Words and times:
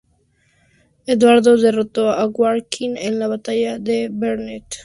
Eduardo 1.05 1.55
derrotó 1.57 2.09
a 2.09 2.25
Warwick 2.25 2.81
en 2.97 3.19
la 3.19 3.27
batalla 3.27 3.77
de 3.77 4.09
Barnet. 4.11 4.65